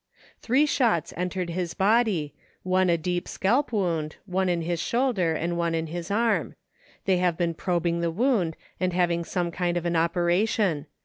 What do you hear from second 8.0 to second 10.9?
the wound and having some kind of an operation.